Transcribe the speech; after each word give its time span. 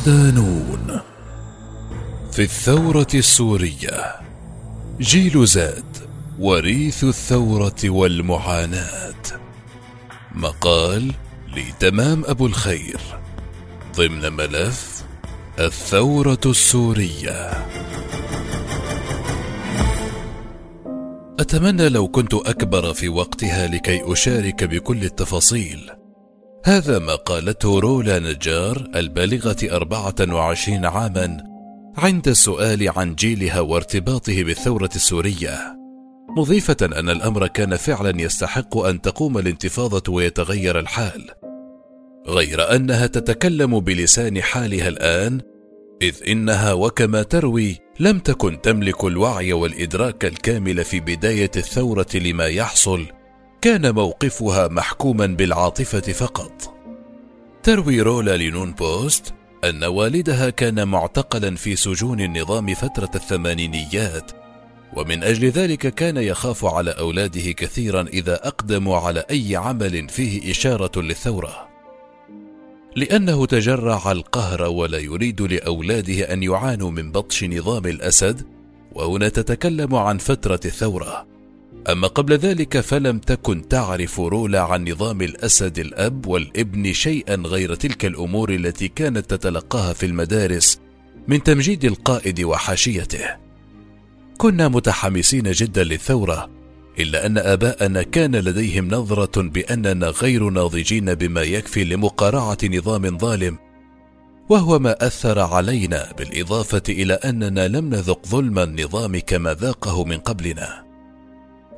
صدانون 0.00 1.00
في 2.32 2.42
الثورة 2.42 3.06
السورية 3.14 4.16
جيل 5.00 5.46
زاد 5.46 5.96
وريث 6.38 7.04
الثورة 7.04 7.76
والمعاناة. 7.84 9.22
مقال 10.34 11.12
لتمام 11.56 12.24
أبو 12.24 12.46
الخير 12.46 13.00
ضمن 13.96 14.32
ملف 14.32 15.04
الثورة 15.58 16.40
السورية. 16.46 17.50
أتمنى 21.40 21.88
لو 21.88 22.08
كنت 22.08 22.34
أكبر 22.34 22.94
في 22.94 23.08
وقتها 23.08 23.66
لكي 23.66 24.12
أشارك 24.12 24.64
بكل 24.64 25.04
التفاصيل. 25.04 25.99
هذا 26.64 26.98
ما 26.98 27.14
قالته 27.14 27.80
رولا 27.80 28.18
نجار 28.18 28.90
البالغة 28.94 29.56
24 29.64 30.86
عاما 30.86 31.44
عند 31.96 32.28
السؤال 32.28 32.88
عن 32.98 33.14
جيلها 33.14 33.60
وارتباطه 33.60 34.42
بالثورة 34.42 34.90
السورية. 34.96 35.76
مضيفة 36.36 36.76
أن 36.82 37.10
الأمر 37.10 37.46
كان 37.46 37.76
فعلا 37.76 38.20
يستحق 38.22 38.78
أن 38.78 39.00
تقوم 39.00 39.38
الانتفاضة 39.38 40.12
ويتغير 40.12 40.78
الحال. 40.78 41.30
غير 42.26 42.74
أنها 42.74 43.06
تتكلم 43.06 43.80
بلسان 43.80 44.42
حالها 44.42 44.88
الآن 44.88 45.40
إذ 46.02 46.14
إنها 46.28 46.72
وكما 46.72 47.22
تروي 47.22 47.78
لم 48.00 48.18
تكن 48.18 48.60
تملك 48.60 49.04
الوعي 49.04 49.52
والإدراك 49.52 50.24
الكامل 50.24 50.84
في 50.84 51.00
بداية 51.00 51.50
الثورة 51.56 52.06
لما 52.14 52.46
يحصل 52.46 53.06
كان 53.62 53.94
موقفها 53.94 54.68
محكوما 54.68 55.26
بالعاطفة 55.26 56.00
فقط. 56.00 56.74
تروي 57.62 58.00
رولا 58.00 58.36
لنون 58.36 58.72
بوست 58.72 59.34
أن 59.64 59.84
والدها 59.84 60.50
كان 60.50 60.88
معتقلا 60.88 61.56
في 61.56 61.76
سجون 61.76 62.20
النظام 62.20 62.74
فترة 62.74 63.10
الثمانينيات 63.14 64.30
ومن 64.96 65.24
أجل 65.24 65.48
ذلك 65.48 65.94
كان 65.94 66.16
يخاف 66.16 66.64
على 66.64 66.90
أولاده 66.90 67.52
كثيرا 67.52 68.02
إذا 68.02 68.46
أقدموا 68.48 68.96
على 68.96 69.24
أي 69.30 69.56
عمل 69.56 70.08
فيه 70.08 70.50
إشارة 70.50 71.00
للثورة. 71.00 71.68
لأنه 72.96 73.46
تجرع 73.46 74.12
القهر 74.12 74.62
ولا 74.62 74.98
يريد 74.98 75.42
لأولاده 75.42 76.32
أن 76.32 76.42
يعانوا 76.42 76.90
من 76.90 77.12
بطش 77.12 77.44
نظام 77.44 77.86
الأسد 77.86 78.46
وهنا 78.92 79.28
تتكلم 79.28 79.94
عن 79.94 80.18
فترة 80.18 80.60
الثورة. 80.64 81.39
أما 81.88 82.08
قبل 82.08 82.34
ذلك 82.34 82.80
فلم 82.80 83.18
تكن 83.18 83.68
تعرف 83.68 84.20
رولا 84.20 84.60
عن 84.60 84.88
نظام 84.88 85.22
الأسد 85.22 85.78
الأب 85.78 86.26
والابن 86.26 86.92
شيئا 86.92 87.34
غير 87.34 87.74
تلك 87.74 88.04
الأمور 88.04 88.54
التي 88.54 88.88
كانت 88.88 89.30
تتلقاها 89.30 89.92
في 89.92 90.06
المدارس 90.06 90.80
من 91.28 91.42
تمجيد 91.42 91.84
القائد 91.84 92.40
وحاشيته. 92.40 93.24
كنا 94.38 94.68
متحمسين 94.68 95.50
جدا 95.50 95.84
للثورة، 95.84 96.50
إلا 96.98 97.26
أن 97.26 97.38
آباءنا 97.38 98.02
كان 98.02 98.36
لديهم 98.36 98.88
نظرة 98.88 99.42
بأننا 99.42 100.06
غير 100.06 100.50
ناضجين 100.50 101.14
بما 101.14 101.42
يكفي 101.42 101.84
لمقارعة 101.84 102.58
نظام 102.64 103.18
ظالم، 103.18 103.58
وهو 104.48 104.78
ما 104.78 105.06
أثر 105.06 105.38
علينا 105.38 106.12
بالإضافة 106.18 106.82
إلى 106.88 107.14
أننا 107.14 107.68
لم 107.68 107.88
نذق 107.90 108.26
ظلم 108.26 108.58
النظام 108.58 109.18
كما 109.18 109.54
ذاقه 109.54 110.04
من 110.04 110.16
قبلنا. 110.16 110.89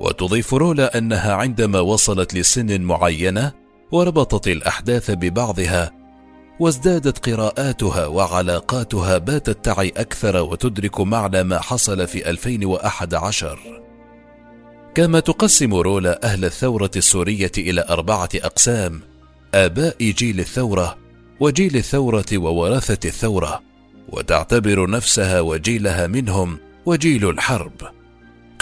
وتضيف 0.00 0.54
رولا 0.54 0.98
أنها 0.98 1.32
عندما 1.32 1.80
وصلت 1.80 2.34
لسن 2.34 2.80
معينة 2.80 3.53
وربطت 3.92 4.48
الأحداث 4.48 5.10
ببعضها 5.10 5.91
وازدادت 6.60 7.28
قراءاتها 7.28 8.06
وعلاقاتها 8.06 9.19
باتت 9.19 9.64
تعي 9.64 9.88
أكثر 9.88 10.36
وتدرك 10.36 11.00
معنى 11.00 11.42
ما 11.42 11.58
حصل 11.60 12.06
في 12.06 12.30
2011 12.30 13.58
كما 14.94 15.20
تقسم 15.20 15.75
رولا 15.75 16.24
أهل 16.24 16.44
الثورة 16.44 16.91
السورية 16.97 17.53
إلى 17.59 17.84
أربعة 17.91 18.28
أقسام 18.34 19.00
آباء 19.54 19.97
جيل 20.10 20.41
الثورة 20.41 20.98
وجيل 21.41 21.76
الثورة 21.76 22.26
وورثه 22.32 23.09
الثورة 23.09 23.62
وتعتبر 24.09 24.91
نفسها 24.91 25.41
وجيلها 25.41 26.06
منهم 26.06 26.59
وجيل 26.86 27.30
الحرب. 27.30 28.01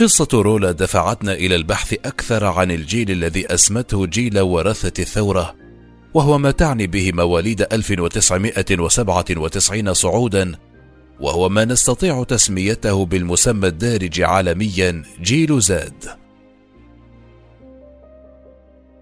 قصة 0.01 0.29
رولا 0.33 0.73
دفعتنا 0.73 1.33
إلى 1.33 1.57
البحث 1.57 1.93
أكثر 1.93 2.45
عن 2.45 2.71
الجيل 2.71 3.11
الذي 3.11 3.55
أسمته 3.55 4.07
جيل 4.07 4.41
ورثة 4.41 5.03
الثورة 5.03 5.57
وهو 6.15 6.39
ما 6.39 6.51
تعني 6.51 6.87
به 6.87 7.13
مواليد 7.13 7.67
1997 7.73 9.95
صعودا 9.95 10.55
وهو 11.21 11.49
ما 11.49 11.65
نستطيع 11.65 12.25
تسميته 12.25 13.07
بالمسمى 13.07 13.69
الدارج 13.69 14.21
عالميا 14.21 15.03
جيل 15.23 15.61
زاد 15.61 16.05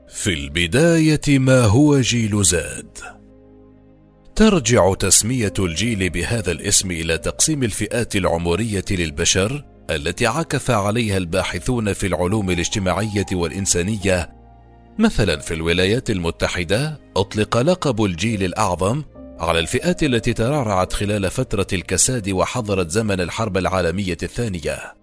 في 0.09 0.34
البداية 0.34 1.38
ما 1.38 1.60
هو 1.60 2.00
جيل 2.00 2.44
زاد؟ 2.44 2.98
ترجع 4.34 4.94
تسمية 4.94 5.54
الجيل 5.59 6.10
بهذا 6.10 6.53
الاسم 6.53 6.91
إلى 6.91 7.19
تقسيم 7.19 7.62
الفئات 7.62 8.16
العمرية 8.16 8.84
للبشر 8.91 9.65
التي 9.91 10.26
عكف 10.26 10.71
عليها 10.71 11.16
الباحثون 11.16 11.93
في 11.93 12.06
العلوم 12.06 12.50
الاجتماعية 12.50 13.26
والإنسانية 13.32 14.38
مثلا 14.99 15.38
في 15.38 15.54
الولايات 15.54 16.10
المتحدة 16.10 17.00
أطلق 17.16 17.56
لقب 17.56 18.04
الجيل 18.04 18.44
الأعظم 18.44 19.03
على 19.38 19.59
الفئات 19.59 20.03
التي 20.03 20.32
ترعرعت 20.32 20.93
خلال 20.93 21.31
فترة 21.31 21.66
الكساد 21.72 22.31
وحضرت 22.31 22.91
زمن 22.91 23.21
الحرب 23.21 23.56
العالمية 23.56 24.16
الثانية. 24.22 24.94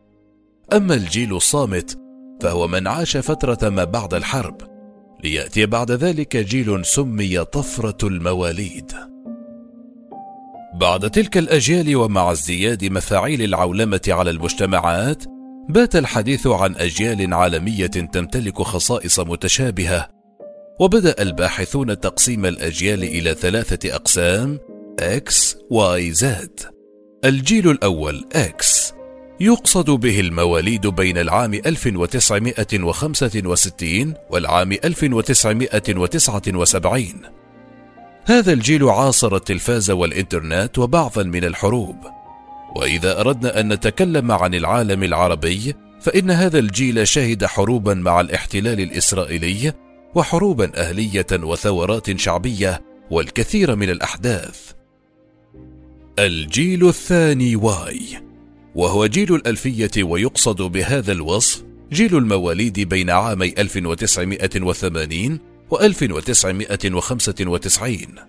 أما 0.74 0.94
الجيل 0.94 1.35
الصامت 1.35 1.97
فهو 2.41 2.68
من 2.68 2.88
عاش 2.88 3.18
فترة 3.18 3.69
ما 3.69 3.84
بعد 3.84 4.13
الحرب 4.13 4.62
ليأتي 5.24 5.66
بعد 5.66 5.91
ذلك 5.91 6.38
جيل 6.38 6.85
سمي 6.85 7.45
طفرة 7.45 8.07
المواليد. 8.07 9.15
بعد 10.75 11.09
تلك 11.09 11.38
الأجيال 11.38 11.96
ومع 11.96 12.31
ازدياد 12.31 12.86
مفاعيل 12.86 13.41
العولمة 13.41 14.02
على 14.08 14.30
المجتمعات 14.30 15.24
بات 15.69 15.96
الحديث 15.96 16.47
عن 16.47 16.75
أجيال 16.75 17.34
عالمية 17.34 17.88
تمتلك 17.88 18.62
خصائص 18.62 19.19
متشابهة. 19.19 20.09
وبدأ 20.80 21.22
الباحثون 21.22 22.00
تقسيم 22.00 22.46
الأجيال 22.46 23.03
إلى 23.03 23.34
ثلاثة 23.34 23.96
أقسام 23.96 24.59
X 25.00 25.58
Y 25.72 26.12
Z 26.12 26.59
الجيل 27.25 27.69
الأول 27.69 28.25
إكس 28.34 28.94
يقصد 29.40 29.90
به 29.90 30.19
المواليد 30.19 30.88
بين 30.88 31.18
العام 31.18 31.53
1965 31.53 34.13
والعام 34.30 34.72
1979 34.72 37.44
هذا 38.28 38.53
الجيل 38.53 38.84
عاصر 38.90 39.36
التلفاز 39.36 39.91
والإنترنت 39.91 40.78
وبعضا 40.78 41.24
من 41.24 41.44
الحروب. 41.44 41.96
وإذا 42.75 43.19
أردنا 43.19 43.59
أن 43.59 43.74
نتكلم 43.74 44.31
عن 44.31 44.56
العالم 44.56 45.03
العربي 45.03 45.75
فإن 46.02 46.31
هذا 46.31 46.59
الجيل 46.59 47.08
شهد 47.08 47.46
حروبا 47.46 47.94
مع 47.94 48.22
الاحتلال 48.22 48.80
الإسرائيلي 48.80 49.74
وحروبا 50.16 50.72
أهلية 50.75 51.25
وثورات 51.33 52.19
شعبية 52.19 52.81
والكثير 53.12 53.75
من 53.75 53.89
الأحداث. 53.89 54.72
الجيل 56.19 56.88
الثاني 56.88 57.56
واي. 57.56 58.01
وهو 58.75 59.06
جيل 59.06 59.36
الألفية 59.36 60.04
ويقصد 60.04 60.62
بهذا 60.62 61.12
الوصف 61.12 61.63
جيل 61.92 62.18
المواليد 62.18 62.80
بين 62.80 63.10
عامي 63.10 63.54
1980 63.57 65.55
و1995 65.71 68.19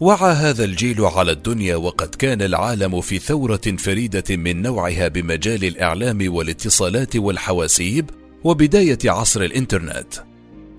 وعى 0.00 0.32
هذا 0.32 0.64
الجيل 0.64 1.04
على 1.04 1.32
الدنيا 1.32 1.76
وقد 1.76 2.14
كان 2.14 2.42
العالم 2.42 3.00
في 3.00 3.18
ثورة 3.18 3.76
فريدة 3.78 4.36
من 4.36 4.62
نوعها 4.62 5.08
بمجال 5.08 5.64
الإعلام 5.64 6.34
والاتصالات 6.34 7.16
والحواسيب 7.16 8.10
وبداية 8.44 8.98
عصر 9.04 9.42
الإنترنت. 9.42 10.14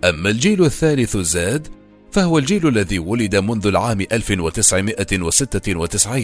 أما 0.03 0.30
الجيل 0.30 0.65
الثالث 0.65 1.18
زاد 1.18 1.68
فهو 2.12 2.38
الجيل 2.38 2.68
الذي 2.68 3.00
ولد 3.00 3.35
منذ 3.35 3.68
العام 3.68 4.01
1996 4.12 6.24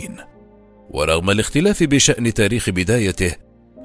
ورغم 0.90 1.30
الاختلاف 1.30 1.84
بشأن 1.84 2.34
تاريخ 2.34 2.70
بدايته 2.70 3.36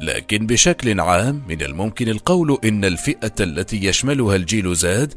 لكن 0.00 0.46
بشكل 0.46 1.00
عام 1.00 1.42
من 1.48 1.62
الممكن 1.62 2.08
القول 2.08 2.58
إن 2.64 2.84
الفئة 2.84 3.32
التي 3.40 3.84
يشملها 3.84 4.36
الجيل 4.36 4.74
زاد 4.74 5.14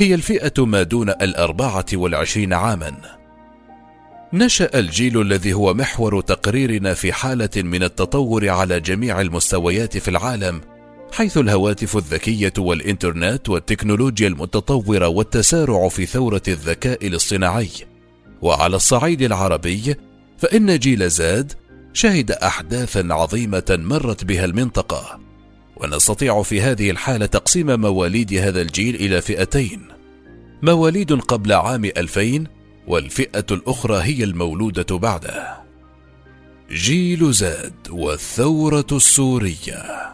هي 0.00 0.14
الفئة 0.14 0.66
ما 0.66 0.82
دون 0.82 1.10
الأربعة 1.10 1.86
والعشرين 1.92 2.52
عاما. 2.52 2.92
نشأ 4.32 4.78
الجيل 4.78 5.20
الذي 5.20 5.52
هو 5.52 5.74
محور 5.74 6.20
تقريرنا 6.20 6.94
في 6.94 7.12
حالة 7.12 7.50
من 7.56 7.82
التطور 7.82 8.48
على 8.48 8.80
جميع 8.80 9.20
المستويات 9.20 9.98
في 9.98 10.08
العالم 10.08 10.60
حيث 11.12 11.38
الهواتف 11.38 11.96
الذكية 11.96 12.52
والإنترنت 12.58 13.48
والتكنولوجيا 13.48 14.28
المتطورة 14.28 15.08
والتسارع 15.08 15.88
في 15.88 16.06
ثورة 16.06 16.42
الذكاء 16.48 17.06
الاصطناعي. 17.06 17.70
وعلى 18.42 18.76
الصعيد 18.76 19.22
العربي 19.22 19.94
فإن 20.38 20.78
جيل 20.78 21.10
زاد 21.10 21.52
شهد 21.92 22.30
أحداثا 22.30 23.08
عظيمة 23.10 23.76
مرت 23.80 24.24
بها 24.24 24.44
المنطقة. 24.44 25.27
ونستطيع 25.80 26.42
في 26.42 26.60
هذه 26.60 26.90
الحالة 26.90 27.26
تقسيم 27.26 27.80
مواليد 27.80 28.34
هذا 28.34 28.60
الجيل 28.62 28.94
إلى 28.94 29.20
فئتين. 29.20 29.82
مواليد 30.62 31.12
قبل 31.12 31.52
عام 31.52 31.84
2000 31.84 32.44
والفئة 32.86 33.46
الأخرى 33.50 34.02
هي 34.02 34.24
المولودة 34.24 34.98
بعده. 34.98 35.56
جيل 36.72 37.32
زاد 37.32 37.74
والثورة 37.90 38.86
السورية. 38.92 40.08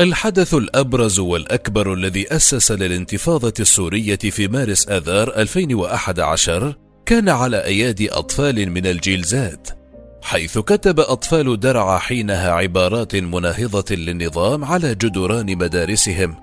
الحدث 0.00 0.54
الأبرز 0.54 1.18
والأكبر 1.18 1.92
الذي 1.92 2.36
أسس 2.36 2.72
للانتفاضة 2.72 3.54
السورية 3.60 4.16
في 4.16 4.48
مارس 4.48 4.88
آذار 4.88 5.28
2011 5.36 6.74
كان 7.06 7.28
على 7.28 7.64
أيادي 7.64 8.10
أطفال 8.10 8.70
من 8.70 8.86
الجيل 8.86 9.22
زاد 9.22 9.77
حيث 10.22 10.58
كتب 10.58 11.00
أطفال 11.00 11.60
درعا 11.60 11.98
حينها 11.98 12.50
عبارات 12.50 13.16
مناهضة 13.16 13.94
للنظام 13.94 14.64
على 14.64 14.94
جدران 14.94 15.58
مدارسهم 15.58 16.34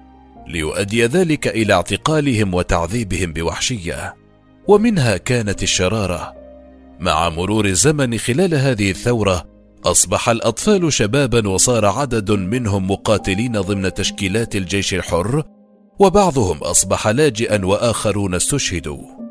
ليؤدي 0.47 1.05
ذلك 1.05 1.47
إلى 1.47 1.73
اعتقالهم 1.73 2.53
وتعذيبهم 2.53 3.33
بوحشية. 3.33 4.15
ومنها 4.67 5.17
كانت 5.17 5.63
الشرارة. 5.63 6.33
مع 6.99 7.29
مرور 7.29 7.65
الزمن 7.65 8.17
خلال 8.17 8.55
هذه 8.55 8.89
الثورة 8.91 9.45
أصبح 9.85 10.29
الأطفال 10.29 10.93
شبابا 10.93 11.49
وصار 11.49 11.85
عدد 11.85 12.31
منهم 12.31 12.91
مقاتلين 12.91 13.61
ضمن 13.61 13.93
تشكيلات 13.93 14.55
الجيش 14.55 14.93
الحر 14.93 15.43
وبعضهم 15.99 16.57
أصبح 16.57 17.07
لاجئا 17.07 17.65
وآخرون 17.65 18.35
استشهدوا. 18.35 19.24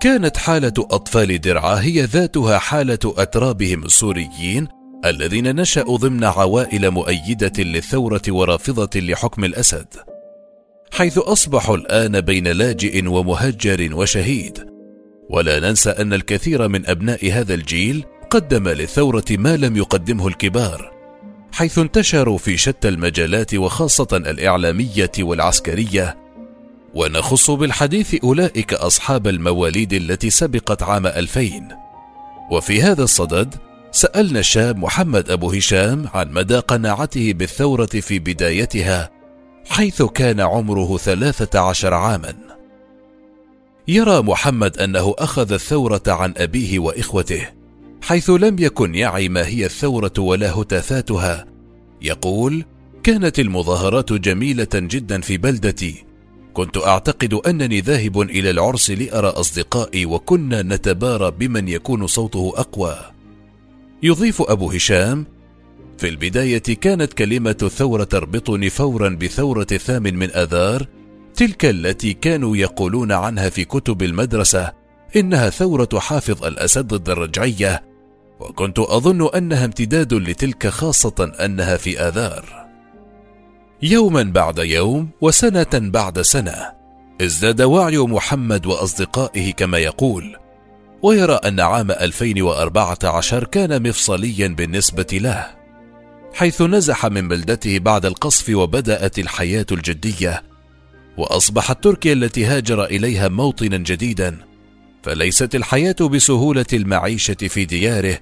كانت 0.00 0.36
حالة 0.36 0.72
أطفال 0.78 1.40
درعا 1.40 1.74
هي 1.74 2.02
ذاتها 2.02 2.58
حالة 2.58 2.98
أترابهم 3.04 3.84
السوريين 3.84 4.68
الذين 5.04 5.56
نشأوا 5.56 5.98
ضمن 5.98 6.24
عوائل 6.24 6.90
مؤيدة 6.90 7.62
للثورة 7.62 8.22
ورافضة 8.28 9.00
لحكم 9.00 9.44
الأسد. 9.44 9.86
حيث 10.92 11.18
أصبحوا 11.18 11.76
الآن 11.76 12.20
بين 12.20 12.48
لاجئ 12.48 13.06
ومهجر 13.06 13.88
وشهيد. 13.92 14.66
ولا 15.30 15.60
ننسى 15.60 15.90
أن 15.90 16.12
الكثير 16.12 16.68
من 16.68 16.86
أبناء 16.86 17.32
هذا 17.32 17.54
الجيل 17.54 18.04
قدم 18.30 18.68
للثورة 18.68 19.24
ما 19.30 19.56
لم 19.56 19.76
يقدمه 19.76 20.28
الكبار 20.28 20.92
حيث 21.52 21.78
انتشروا 21.78 22.38
في 22.38 22.56
شتى 22.56 22.88
المجالات 22.88 23.54
وخاصة 23.54 24.08
الإعلامية 24.12 25.12
والعسكرية 25.18 26.19
ونخص 26.94 27.50
بالحديث 27.50 28.24
أولئك 28.24 28.74
أصحاب 28.74 29.28
المواليد 29.28 29.92
التي 29.92 30.30
سبقت 30.30 30.82
عام 30.82 31.06
2000 31.06 31.68
وفي 32.50 32.82
هذا 32.82 33.02
الصدد 33.02 33.54
سألنا 33.92 34.38
الشاب 34.38 34.78
محمد 34.78 35.30
أبو 35.30 35.50
هشام 35.50 36.06
عن 36.14 36.32
مدى 36.32 36.58
قناعته 36.58 37.32
بالثورة 37.32 37.86
في 37.86 38.18
بدايتها 38.18 39.10
حيث 39.68 40.02
كان 40.02 40.40
عمره 40.40 40.96
ثلاثة 40.96 41.60
عشر 41.60 41.94
عاما. 41.94 42.34
يرى 43.88 44.22
محمد 44.22 44.78
أنه 44.78 45.14
أخذ 45.18 45.52
الثورة 45.52 46.02
عن 46.06 46.34
أبيه 46.36 46.78
وإخوته 46.78 47.48
حيث 48.02 48.30
لم 48.30 48.56
يكن 48.58 48.94
يعي 48.94 49.28
ما 49.28 49.46
هي 49.46 49.64
الثورة 49.64 50.12
ولا 50.18 50.52
هتافاتها. 50.52 51.46
يقول 52.02 52.64
كانت 53.02 53.38
المظاهرات 53.38 54.12
جميلة 54.12 54.68
جدا 54.74 55.20
في 55.20 55.36
بلدتي 55.36 56.09
كنت 56.52 56.76
أعتقد 56.76 57.34
أنني 57.34 57.80
ذاهب 57.80 58.20
إلى 58.20 58.50
العرس 58.50 58.90
لأرى 58.90 59.28
أصدقائي 59.28 60.06
وكنا 60.06 60.62
نتبارى 60.62 61.30
بمن 61.30 61.68
يكون 61.68 62.06
صوته 62.06 62.52
أقوى 62.56 62.96
يضيف 64.02 64.42
أبو 64.42 64.70
هشام 64.70 65.26
في 65.98 66.08
البداية 66.08 66.58
كانت 66.58 67.12
كلمة 67.12 67.56
الثورة 67.62 68.04
تربطني 68.04 68.70
فورا 68.70 69.08
بثورة 69.08 69.66
الثامن 69.72 70.14
من 70.14 70.30
آذار 70.30 70.86
تلك 71.34 71.64
التي 71.64 72.12
كانوا 72.12 72.56
يقولون 72.56 73.12
عنها 73.12 73.48
في 73.48 73.64
كتب 73.64 74.02
المدرسة 74.02 74.72
إنها 75.16 75.50
ثورة 75.50 75.88
حافظ 75.94 76.44
الأسد 76.44 76.86
ضد 76.86 77.10
الرجعية 77.10 77.84
وكنت 78.40 78.78
أظن 78.78 79.28
أنها 79.34 79.64
امتداد 79.64 80.14
لتلك 80.14 80.66
خاصة 80.66 81.32
أنها 81.44 81.76
في 81.76 82.00
آذار. 82.00 82.69
يوما 83.82 84.22
بعد 84.22 84.58
يوم 84.58 85.08
وسنة 85.20 85.66
بعد 85.74 86.20
سنة. 86.20 86.72
ازداد 87.20 87.62
وعي 87.62 87.98
محمد 87.98 88.66
وأصدقائه 88.66 89.52
كما 89.52 89.78
يقول، 89.78 90.36
ويرى 91.02 91.34
أن 91.34 91.60
عام 91.60 91.90
2014 91.90 93.44
كان 93.44 93.88
مفصليا 93.88 94.48
بالنسبة 94.48 95.06
له، 95.12 95.46
حيث 96.34 96.62
نزح 96.62 97.06
من 97.06 97.28
بلدته 97.28 97.78
بعد 97.78 98.06
القصف 98.06 98.48
وبدأت 98.54 99.18
الحياة 99.18 99.66
الجدية، 99.72 100.42
وأصبحت 101.16 101.84
تركيا 101.84 102.12
التي 102.12 102.44
هاجر 102.44 102.84
إليها 102.84 103.28
موطنا 103.28 103.76
جديدا، 103.76 104.36
فليست 105.02 105.54
الحياة 105.54 105.96
بسهولة 106.00 106.66
المعيشة 106.72 107.48
في 107.48 107.64
دياره 107.64 108.18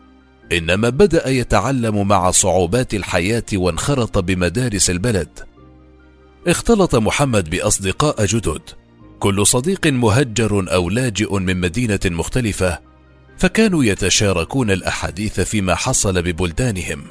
إنما 0.53 0.89
بدأ 0.89 1.29
يتعلم 1.29 2.09
مع 2.09 2.31
صعوبات 2.31 2.95
الحياة 2.95 3.45
وانخرط 3.55 4.19
بمدارس 4.19 4.91
البلد. 4.91 5.29
اختلط 6.47 6.95
محمد 6.95 7.51
بأصدقاء 7.51 8.25
جدد. 8.25 8.63
كل 9.19 9.47
صديق 9.47 9.87
مهجر 9.87 10.67
أو 10.73 10.91
لاجئ 10.91 11.39
من 11.39 11.61
مدينة 11.61 12.01
مختلفة 12.05 12.79
فكانوا 13.39 13.85
يتشاركون 13.85 14.71
الأحاديث 14.71 15.41
فيما 15.41 15.75
حصل 15.75 16.23
ببلدانهم. 16.23 17.05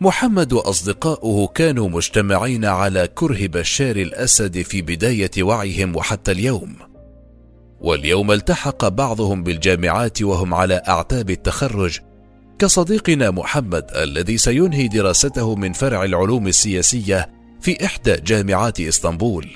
محمد 0.00 0.52
وأصدقاؤه 0.52 1.46
كانوا 1.46 1.88
مجتمعين 1.88 2.64
على 2.64 3.08
كره 3.14 3.46
بشار 3.46 3.96
الأسد 3.96 4.62
في 4.62 4.82
بداية 4.82 5.30
وعيهم 5.42 5.96
وحتى 5.96 6.32
اليوم. 6.32 6.76
واليوم 7.80 8.32
التحق 8.32 8.88
بعضهم 8.88 9.42
بالجامعات 9.42 10.22
وهم 10.22 10.54
على 10.54 10.82
أعتاب 10.88 11.30
التخرج 11.30 12.00
كصديقنا 12.58 13.30
محمد 13.30 13.84
الذي 13.96 14.38
سينهي 14.38 14.88
دراسته 14.88 15.54
من 15.54 15.72
فرع 15.72 16.04
العلوم 16.04 16.48
السياسية 16.48 17.30
في 17.60 17.84
إحدى 17.84 18.16
جامعات 18.16 18.80
إسطنبول. 18.80 19.48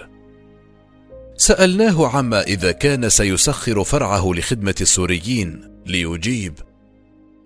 سألناه 1.37 2.07
عما 2.07 2.43
إذا 2.43 2.73
كان 2.73 3.09
سيسخر 3.09 3.85
فرعه 3.85 4.33
لخدمة 4.33 4.75
السوريين 4.81 5.71
ليجيب. 5.87 6.55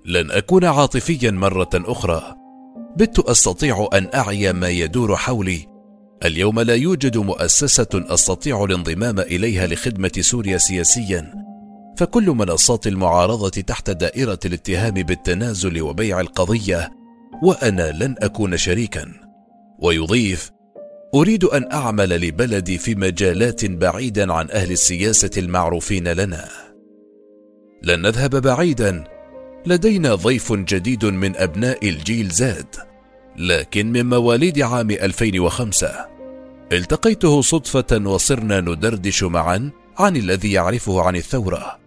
لن 0.04 0.30
أكون 0.30 0.64
عاطفيا 0.64 1.30
مرة 1.30 1.70
أخرى. 1.74 2.34
بت 2.96 3.18
أستطيع 3.18 3.88
أن 3.92 4.08
أعي 4.14 4.52
ما 4.52 4.68
يدور 4.68 5.16
حولي. 5.16 5.66
اليوم 6.24 6.60
لا 6.60 6.74
يوجد 6.74 7.16
مؤسسة 7.16 7.88
أستطيع 7.94 8.64
الانضمام 8.64 9.20
إليها 9.20 9.66
لخدمة 9.66 10.12
سوريا 10.20 10.58
سياسيا. 10.58 11.51
فكل 11.96 12.30
منصات 12.30 12.86
المعارضة 12.86 13.48
تحت 13.48 13.90
دائرة 13.90 14.38
الاتهام 14.44 14.94
بالتنازل 14.94 15.82
وبيع 15.82 16.20
القضية 16.20 16.90
وأنا 17.42 17.92
لن 17.92 18.14
أكون 18.18 18.56
شريكا. 18.56 19.12
ويضيف 19.78 20.50
أريد 21.14 21.44
أن 21.44 21.72
أعمل 21.72 22.08
لبلدي 22.08 22.78
في 22.78 22.94
مجالات 22.94 23.64
بعيدا 23.64 24.32
عن 24.32 24.50
أهل 24.50 24.72
السياسة 24.72 25.30
المعروفين 25.36 26.08
لنا. 26.08 26.48
لن 27.82 28.02
نذهب 28.02 28.36
بعيدا. 28.42 29.04
لدينا 29.66 30.14
ضيف 30.14 30.52
جديد 30.52 31.04
من 31.04 31.36
أبناء 31.36 31.88
الجيل 31.88 32.28
زاد 32.28 32.76
لكن 33.36 33.92
من 33.92 34.06
مواليد 34.06 34.60
عام 34.60 34.90
2005 34.90 36.06
التقيته 36.72 37.40
صدفة 37.40 38.00
وصرنا 38.06 38.60
ندردش 38.60 39.22
معا 39.22 39.70
عن 39.98 40.16
الذي 40.16 40.52
يعرفه 40.52 41.02
عن 41.02 41.16
الثورة. 41.16 41.81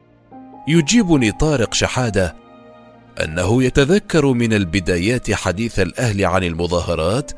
يجيبني 0.67 1.31
طارق 1.31 1.73
شحادة 1.73 2.35
أنه 3.23 3.63
يتذكر 3.63 4.25
من 4.25 4.53
البدايات 4.53 5.31
حديث 5.31 5.79
الأهل 5.79 6.25
عن 6.25 6.43
المظاهرات 6.43 7.31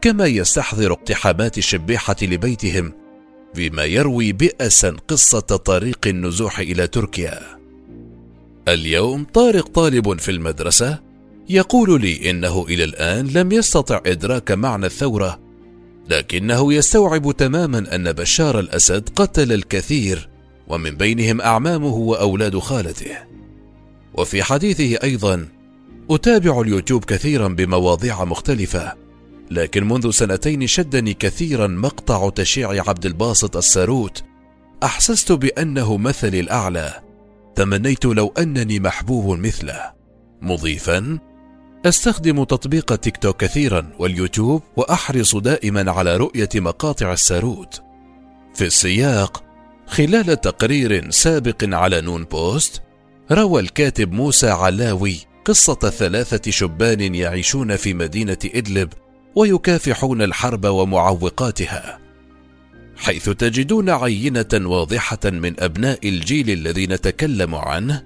كما 0.00 0.26
يستحضر 0.26 0.92
اقتحامات 0.92 1.58
الشبيحة 1.58 2.16
لبيتهم 2.22 2.92
بما 3.54 3.84
يروي 3.84 4.32
بئسا 4.32 4.96
قصة 5.08 5.40
طريق 5.40 5.98
النزوح 6.06 6.58
إلى 6.58 6.86
تركيا. 6.86 7.40
اليوم 8.68 9.24
طارق 9.24 9.68
طالب 9.68 10.18
في 10.18 10.30
المدرسة 10.30 10.98
يقول 11.48 12.00
لي 12.00 12.30
إنه 12.30 12.66
إلى 12.68 12.84
الآن 12.84 13.26
لم 13.26 13.52
يستطع 13.52 14.00
إدراك 14.06 14.52
معنى 14.52 14.86
الثورة 14.86 15.40
لكنه 16.08 16.72
يستوعب 16.72 17.32
تماما 17.36 17.94
أن 17.94 18.12
بشار 18.12 18.58
الأسد 18.58 19.08
قتل 19.16 19.52
الكثير 19.52 20.28
ومن 20.68 20.90
بينهم 20.90 21.40
أعمامه 21.40 21.94
وأولاد 21.94 22.58
خالته. 22.58 23.16
وفي 24.14 24.42
حديثه 24.42 24.98
أيضا 25.02 25.48
أتابع 26.10 26.60
اليوتيوب 26.60 27.04
كثيرا 27.04 27.48
بمواضيع 27.48 28.24
مختلفة 28.24 28.94
لكن 29.50 29.88
منذ 29.88 30.10
سنتين 30.10 30.66
شدني 30.66 31.14
كثيرا 31.14 31.66
مقطع 31.66 32.30
تشيع 32.30 32.88
عبد 32.88 33.06
الباسط 33.06 33.56
الساروت. 33.56 34.24
أحسست 34.82 35.32
بأنه 35.32 35.96
مثلي 35.96 36.40
الأعلى. 36.40 37.00
تمنيت 37.54 38.04
لو 38.04 38.32
أنني 38.38 38.80
محبوب 38.80 39.38
مثله. 39.38 39.92
مضيفا 40.42 41.18
أستخدم 41.86 42.44
تطبيق 42.44 42.94
تيك 42.94 43.16
توك 43.16 43.36
كثيرا 43.36 43.92
واليوتيوب 43.98 44.62
وأحرص 44.76 45.36
دائما 45.36 45.90
على 45.90 46.16
رؤية 46.16 46.48
مقاطع 46.54 47.12
السارود 47.12 47.68
في 48.54 48.64
السياق 48.64 49.47
خلال 49.88 50.40
تقرير 50.40 51.10
سابق 51.10 51.64
على 51.64 52.00
نون 52.00 52.24
بوست 52.24 52.82
روى 53.32 53.60
الكاتب 53.60 54.12
موسى 54.12 54.48
علاوي 54.48 55.16
قصة 55.44 55.74
ثلاثة 55.74 56.50
شبان 56.50 57.14
يعيشون 57.14 57.76
في 57.76 57.94
مدينة 57.94 58.38
إدلب 58.44 58.92
ويكافحون 59.34 60.22
الحرب 60.22 60.66
ومعوقاتها. 60.66 61.98
حيث 62.96 63.30
تجدون 63.30 63.90
عينة 63.90 64.48
واضحة 64.54 65.18
من 65.24 65.60
أبناء 65.60 66.08
الجيل 66.08 66.50
الذي 66.50 66.86
نتكلم 66.86 67.54
عنه 67.54 68.04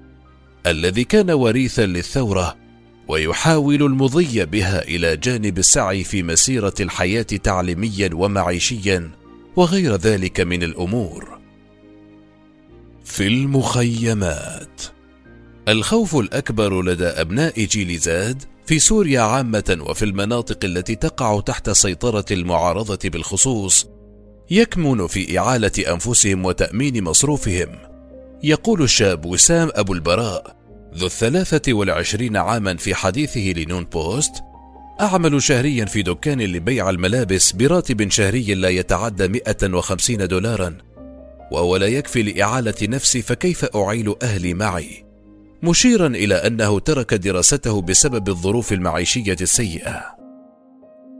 الذي 0.67 1.03
كان 1.03 1.31
وريثا 1.31 1.85
للثورة 1.85 2.55
ويحاول 3.07 3.83
المضي 3.83 4.45
بها 4.45 4.83
إلى 4.83 5.17
جانب 5.17 5.57
السعي 5.57 6.03
في 6.03 6.23
مسيرة 6.23 6.73
الحياة 6.79 7.21
تعليميا 7.21 8.09
ومعيشيا 8.13 9.11
وغير 9.55 9.95
ذلك 9.95 10.41
من 10.41 10.63
الأمور. 10.63 11.32
في 13.03 13.27
المخيمات. 13.27 14.81
الخوف 15.67 16.15
الأكبر 16.15 16.81
لدى 16.81 17.05
أبناء 17.05 17.65
جيل 17.65 17.97
زاد 17.97 18.43
في 18.65 18.79
سوريا 18.79 19.21
عامة 19.21 19.77
وفي 19.89 20.05
المناطق 20.05 20.65
التي 20.65 20.95
تقع 20.95 21.39
تحت 21.39 21.69
سيطرة 21.69 22.25
المعارضة 22.31 23.09
بالخصوص 23.09 23.87
يكمن 24.51 25.07
في 25.07 25.39
إعالة 25.39 25.71
أنفسهم 25.93 26.45
وتأمين 26.45 27.03
مصروفهم. 27.03 27.69
يقول 28.43 28.81
الشاب 28.81 29.25
وسام 29.25 29.69
أبو 29.75 29.93
البراء 29.93 30.55
ذو 30.95 31.05
الثلاثة 31.05 31.73
والعشرين 31.73 32.37
عاما 32.37 32.77
في 32.77 32.95
حديثه 32.95 33.53
لنون 33.57 33.83
بوست 33.85 34.33
أعمل 35.01 35.43
شهريا 35.43 35.85
في 35.85 36.01
دكان 36.01 36.41
لبيع 36.41 36.89
الملابس 36.89 37.51
براتب 37.51 38.09
شهري 38.11 38.53
لا 38.53 38.69
يتعدى 38.69 39.27
150 39.27 40.27
دولارا. 40.27 40.92
وهو 41.53 41.77
لا 41.77 41.87
يكفي 41.87 42.23
لإعالة 42.23 42.75
نفسي 42.83 43.21
فكيف 43.21 43.65
أعيل 43.65 44.15
أهلي 44.23 44.53
معي؟ 44.53 45.05
مشيرا 45.63 46.07
إلى 46.07 46.35
أنه 46.35 46.79
ترك 46.79 47.13
دراسته 47.13 47.81
بسبب 47.81 48.29
الظروف 48.29 48.73
المعيشية 48.73 49.35
السيئة. 49.41 50.01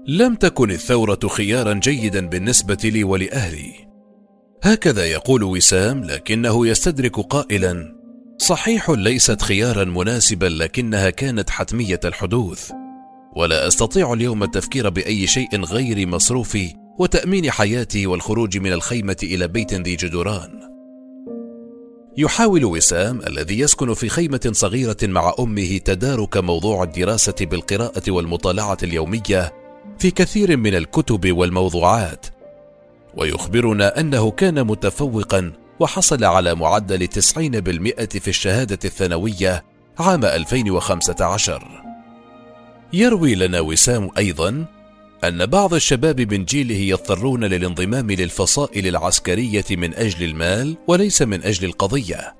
لم 0.08 0.36
تكن 0.36 0.72
الثورة 0.72 1.20
خيارا 1.28 1.74
جيدا 1.74 2.28
بالنسبة 2.28 2.78
لي 2.84 3.04
ولأهلي. 3.04 3.74
هكذا 4.64 5.06
يقول 5.06 5.44
وسام 5.44 6.04
لكنه 6.04 6.68
يستدرك 6.68 7.20
قائلا 7.20 7.96
صحيح 8.38 8.90
ليست 8.90 9.42
خيارا 9.42 9.84
مناسبا 9.84 10.46
لكنها 10.46 11.10
كانت 11.10 11.50
حتمية 11.50 12.00
الحدوث 12.06 12.72
ولا 13.36 13.68
أستطيع 13.68 14.14
اليوم 14.14 14.44
التفكير 14.44 14.90
بأي 14.90 15.28
شيء 15.28 15.64
غير 15.64 16.08
مصروفي 16.08 16.83
وتأمين 17.00 17.52
حياتي 17.52 18.08
والخروج 18.08 18.58
من 18.58 18.74
الخيمة 18.74 19.18
إلى 19.24 19.48
بيت 19.48 19.74
ذي 19.74 19.96
جدران. 19.96 20.60
يحاول 22.18 22.66
وسام 22.66 23.22
الذي 23.28 23.60
يسكن 23.60 23.94
في 23.94 24.10
خيمة 24.10 24.50
صغيرة 24.52 24.98
مع 25.04 25.34
أمه 25.40 25.78
تدارك 25.78 26.38
موضوع 26.38 26.84
الدراسة 26.84 27.36
بالقراءة 27.42 28.12
والمطالعة 28.12 28.78
اليومية 28.84 29.54
في 30.00 30.12
كثير 30.12 30.58
من 30.58 30.76
الكتب 30.76 31.38
والموضوعات. 31.38 32.26
ويخبرنا 33.18 34.00
أنه 34.00 34.32
كان 34.32 34.68
متفوقا 34.68 35.52
وحصل 35.80 36.24
على 36.24 36.56
معدل 36.56 37.08
90% 37.08 38.20
في 38.20 38.28
الشهادة 38.28 38.80
الثانوية 38.86 39.64
عام 40.00 40.26
2015 40.26 41.84
يروي 42.94 43.36
لنا 43.36 43.60
وسام 43.60 44.10
أيضا 44.18 44.66
أن 45.24 45.46
بعض 45.46 45.74
الشباب 45.74 46.34
من 46.34 46.46
جيله 46.46 46.76
يضطرون 46.76 47.44
للانضمام 47.44 48.12
للفصائل 48.12 48.88
العسكرية 48.88 49.66
من 49.72 49.94
أجل 49.94 50.24
المال 50.24 50.76
وليس 50.88 51.22
من 51.22 51.44
أجل 51.44 51.66
القضية. 51.66 52.36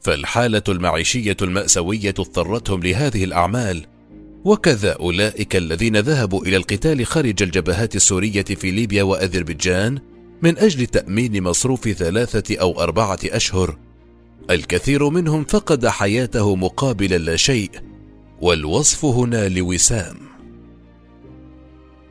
فالحالة 0.00 0.62
المعيشية 0.68 1.36
المأساوية 1.42 2.14
اضطرتهم 2.18 2.82
لهذه 2.82 3.24
الأعمال 3.24 3.86
وكذا 4.44 4.92
أولئك 4.92 5.56
الذين 5.56 5.96
ذهبوا 5.96 6.46
إلى 6.46 6.56
القتال 6.56 7.06
خارج 7.06 7.42
الجبهات 7.42 7.96
السورية 7.96 8.42
في 8.44 8.70
ليبيا 8.70 9.02
وأذربيجان 9.02 9.98
من 10.42 10.58
أجل 10.58 10.86
تأمين 10.86 11.42
مصروف 11.42 11.88
ثلاثة 11.88 12.56
أو 12.60 12.80
أربعة 12.80 13.18
أشهر. 13.24 13.78
الكثير 14.50 15.08
منهم 15.08 15.44
فقد 15.44 15.86
حياته 15.86 16.56
مقابل 16.56 17.24
لا 17.24 17.36
شيء 17.36 17.70
والوصف 18.40 19.04
هنا 19.04 19.48
لوسام. 19.48 20.25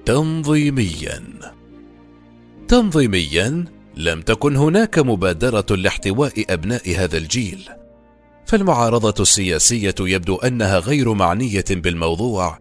تنظيميا. 0.05 1.24
تنظيميا 2.67 3.65
لم 3.97 4.21
تكن 4.21 4.55
هناك 4.55 5.00
مبادرة 5.00 5.75
لاحتواء 5.75 6.45
أبناء 6.50 6.95
هذا 6.97 7.17
الجيل. 7.17 7.69
فالمعارضة 8.45 9.21
السياسية 9.21 9.95
يبدو 10.00 10.35
أنها 10.35 10.79
غير 10.79 11.13
معنية 11.13 11.65
بالموضوع 11.69 12.59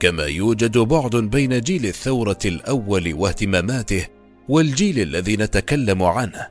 كما 0.00 0.24
يوجد 0.24 0.78
بعد 0.78 1.16
بين 1.16 1.60
جيل 1.60 1.86
الثورة 1.86 2.38
الأول 2.44 3.14
واهتماماته 3.14 4.06
والجيل 4.48 4.98
الذي 4.98 5.36
نتكلم 5.36 6.02
عنه. 6.02 6.46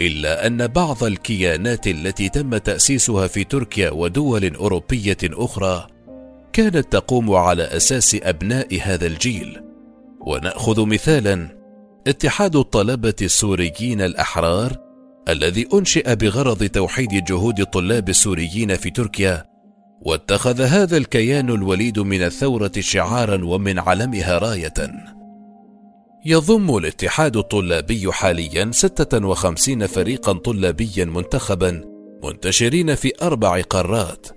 إلا 0.00 0.46
أن 0.46 0.66
بعض 0.66 1.04
الكيانات 1.04 1.86
التي 1.86 2.28
تم 2.28 2.56
تأسيسها 2.56 3.26
في 3.26 3.44
تركيا 3.44 3.90
ودول 3.90 4.54
أوروبية 4.54 5.18
أخرى 5.24 5.95
كانت 6.56 6.92
تقوم 6.92 7.34
على 7.34 7.62
أساس 7.62 8.16
أبناء 8.22 8.80
هذا 8.82 9.06
الجيل. 9.06 9.60
ونأخذ 10.20 10.86
مثالا 10.86 11.48
اتحاد 12.06 12.56
الطلبة 12.56 13.14
السوريين 13.22 14.00
الأحرار 14.00 14.76
الذي 15.28 15.68
أنشئ 15.74 16.14
بغرض 16.14 16.64
توحيد 16.64 17.24
جهود 17.24 17.60
الطلاب 17.60 18.08
السوريين 18.08 18.76
في 18.76 18.90
تركيا 18.90 19.44
واتخذ 20.02 20.62
هذا 20.62 20.96
الكيان 20.96 21.50
الوليد 21.50 21.98
من 21.98 22.22
الثورة 22.22 22.72
شعارا 22.78 23.44
ومن 23.44 23.78
علمها 23.78 24.38
راية. 24.38 24.74
يضم 26.24 26.76
الاتحاد 26.76 27.36
الطلابي 27.36 28.12
حاليا 28.12 28.70
56 28.72 29.86
فريقا 29.86 30.32
طلابيا 30.32 31.04
منتخبا 31.04 31.84
منتشرين 32.24 32.94
في 32.94 33.12
أربع 33.22 33.60
قارات. 33.60 34.35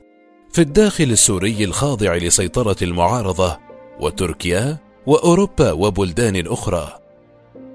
في 0.52 0.62
الداخل 0.62 1.04
السوري 1.04 1.64
الخاضع 1.64 2.16
لسيطرة 2.16 2.76
المعارضة 2.82 3.60
وتركيا 4.00 4.78
وأوروبا 5.06 5.72
وبلدان 5.72 6.48
أخرى. 6.48 7.00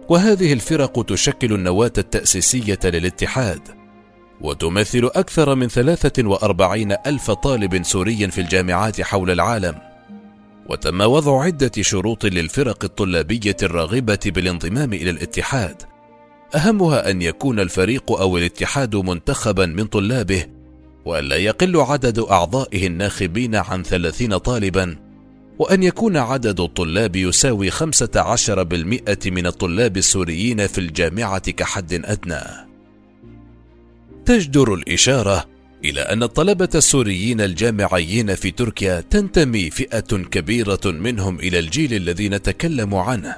وهذه 0.08 0.52
الفرق 0.52 1.04
تشكل 1.04 1.52
النواة 1.52 1.92
التأسيسية 1.98 2.78
للاتحاد 2.84 3.60
وتمثل 4.40 5.10
أكثر 5.14 5.54
من 5.54 5.68
43 5.68 6.92
ألف 7.06 7.30
طالب 7.30 7.84
سوري 7.84 8.30
في 8.30 8.40
الجامعات 8.40 9.00
حول 9.00 9.30
العالم. 9.30 9.74
وتم 10.68 11.00
وضع 11.00 11.42
عدة 11.42 11.72
شروط 11.80 12.24
للفرق 12.24 12.84
الطلابية 12.84 13.56
الراغبة 13.62 14.18
بالانضمام 14.26 14.92
إلى 14.92 15.10
الاتحاد. 15.10 15.82
أهمها 16.54 17.10
أن 17.10 17.22
يكون 17.22 17.60
الفريق 17.60 18.12
أو 18.12 18.38
الاتحاد 18.38 18.96
منتخبا 18.96 19.66
من 19.66 19.84
طلابه 19.84 20.46
وألا 21.04 21.36
يقل 21.36 21.76
عدد 21.76 22.18
أعضائه 22.18 22.86
الناخبين 22.86 23.54
عن 23.54 23.82
ثلاثين 23.82 24.36
طالبا 24.36 24.96
وأن 25.58 25.82
يكون 25.82 26.16
عدد 26.16 26.60
الطلاب 26.60 27.16
يساوي 27.16 27.70
خمسة 27.70 28.10
عشر 28.16 28.62
بالمئة 28.62 29.30
من 29.30 29.46
الطلاب 29.46 29.96
السوريين 29.96 30.66
في 30.66 30.78
الجامعة 30.78 31.50
كحد 31.50 31.92
أدنى. 32.04 32.42
تجدر 34.24 34.74
الإشارة 34.74 35.44
إلى 35.84 36.00
أن 36.00 36.22
الطلبة 36.22 36.68
السوريين 36.74 37.40
الجامعيين 37.40 38.34
في 38.34 38.50
تركيا 38.50 39.00
تنتمي 39.00 39.70
فئة 39.70 40.00
كبيرة 40.30 40.80
منهم 40.84 41.38
إلى 41.38 41.58
الجيل 41.58 41.94
الذي 41.94 42.28
نتكلم 42.28 42.94
عنه، 42.94 43.36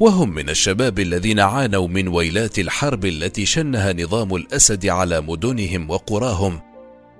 وهم 0.00 0.34
من 0.34 0.50
الشباب 0.50 0.98
الذين 0.98 1.40
عانوا 1.40 1.88
من 1.88 2.08
ويلات 2.08 2.58
الحرب 2.58 3.04
التي 3.04 3.46
شنها 3.46 3.92
نظام 3.92 4.34
الأسد 4.34 4.86
على 4.86 5.20
مدنهم 5.20 5.90
وقراهم، 5.90 6.60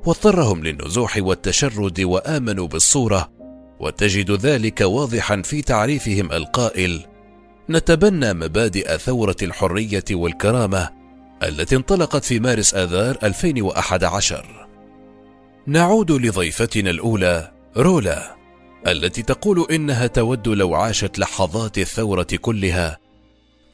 واضطرهم 0.07 0.64
للنزوح 0.64 1.17
والتشرد 1.21 2.00
وآمنوا 2.00 2.67
بالصورة، 2.67 3.31
وتجد 3.81 4.31
ذلك 4.31 4.81
واضحا 4.81 5.43
في 5.43 5.62
تعريفهم 5.62 6.33
القائل: 6.33 7.07
نتبنى 7.71 8.33
مبادئ 8.33 8.99
ثورة 8.99 9.37
الحرية 9.43 10.05
والكرامة 10.11 10.90
التي 11.43 11.76
انطلقت 11.76 12.25
في 12.25 12.40
مارس 12.40 12.75
آذار 12.75 13.19
2011 13.23 14.67
نعود 15.67 16.11
لضيفتنا 16.12 16.90
الأولى 16.90 17.52
رولا 17.76 18.37
التي 18.87 19.23
تقول 19.23 19.67
إنها 19.71 20.07
تود 20.07 20.49
لو 20.49 20.75
عاشت 20.75 21.19
لحظات 21.19 21.78
الثورة 21.78 22.26
كلها 22.40 22.99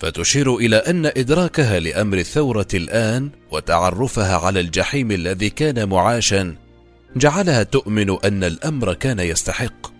فتشير 0.04 0.56
إلى 0.56 0.76
أن 0.76 1.06
إدراكها 1.06 1.78
لأمر 1.78 2.18
الثورة 2.18 2.66
الآن 2.74 3.30
وتعرفها 3.50 4.36
على 4.36 4.60
الجحيم 4.60 5.10
الذي 5.10 5.50
كان 5.50 5.88
معاشا 5.88 6.56
جعلها 7.16 7.62
تؤمن 7.62 8.16
أن 8.24 8.44
الأمر 8.44 8.94
كان 8.94 9.20
يستحق. 9.20 9.94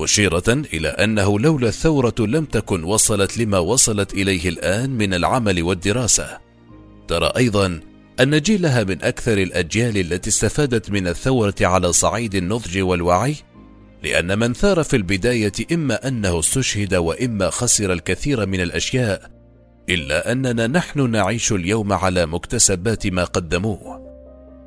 مشيرة 0.00 0.44
إلى 0.48 0.88
أنه 0.88 1.40
لولا 1.40 1.68
الثورة 1.68 2.14
لم 2.18 2.44
تكن 2.44 2.84
وصلت 2.84 3.38
لما 3.38 3.58
وصلت 3.58 4.14
إليه 4.14 4.48
الآن 4.48 4.90
من 4.90 5.14
العمل 5.14 5.62
والدراسة. 5.62 6.38
ترى 7.08 7.32
أيضا 7.36 7.80
أن 8.20 8.40
جيلها 8.40 8.84
من 8.84 9.02
أكثر 9.02 9.38
الأجيال 9.38 9.96
التي 9.96 10.30
استفادت 10.30 10.90
من 10.90 11.06
الثورة 11.08 11.54
على 11.60 11.92
صعيد 11.92 12.34
النضج 12.34 12.78
والوعي 12.78 13.36
لأن 14.06 14.38
من 14.38 14.52
ثار 14.52 14.82
في 14.82 14.96
البداية 14.96 15.52
إما 15.72 16.08
أنه 16.08 16.38
استشهد 16.38 16.94
وإما 16.94 17.50
خسر 17.50 17.92
الكثير 17.92 18.46
من 18.46 18.60
الأشياء 18.60 19.30
إلا 19.88 20.32
أننا 20.32 20.66
نحن 20.66 21.10
نعيش 21.10 21.52
اليوم 21.52 21.92
على 21.92 22.26
مكتسبات 22.26 23.06
ما 23.06 23.24
قدموه. 23.24 24.06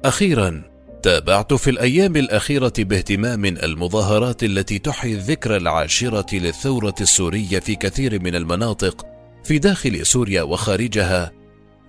أخيرا 0.05 0.61
تابعت 1.03 1.53
في 1.53 1.69
الأيام 1.69 2.15
الأخيرة 2.15 2.73
باهتمام 2.79 3.45
المظاهرات 3.45 4.43
التي 4.43 4.79
تحيي 4.79 5.13
الذكرى 5.13 5.57
العاشرة 5.57 6.35
للثورة 6.35 6.95
السورية 7.01 7.59
في 7.59 7.75
كثير 7.75 8.21
من 8.21 8.35
المناطق 8.35 9.05
في 9.43 9.59
داخل 9.59 10.05
سوريا 10.05 10.41
وخارجها. 10.41 11.31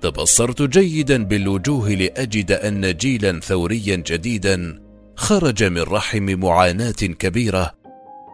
تبصرت 0.01 0.63
جيدا 0.63 1.25
بالوجوه 1.25 1.89
لأجد 1.89 2.53
أن 2.53 2.97
جيلا 2.97 3.41
ثوريا 3.41 3.97
جديدا 3.97 4.80
خرج 5.21 5.65
من 5.65 5.83
رحم 5.83 6.23
معاناة 6.23 6.91
كبيرة 6.93 7.73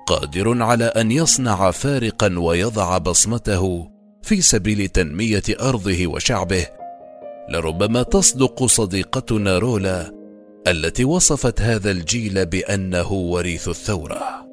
قادر 0.06 0.62
على 0.62 0.84
أن 0.84 1.10
يصنع 1.10 1.70
فارقا 1.70 2.38
ويضع 2.38 2.98
بصمته 2.98 3.90
في 4.22 4.42
سبيل 4.42 4.88
تنمية 4.88 5.42
أرضه 5.60 6.06
وشعبه. 6.06 6.66
لربما 7.48 8.02
تصدق 8.02 8.64
صديقتنا 8.64 9.58
رولا 9.58 10.12
التي 10.66 11.04
وصفت 11.04 11.60
هذا 11.60 11.90
الجيل 11.90 12.46
بأنه 12.46 13.12
وريث 13.12 13.68
الثورة. 13.68 14.45